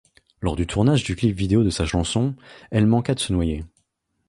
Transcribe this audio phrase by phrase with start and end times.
[0.41, 2.33] Lors du tournage du clip vidéo de sa chanson,
[2.71, 3.63] elle manqua de se noyer.